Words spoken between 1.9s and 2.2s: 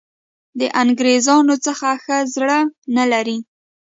ښه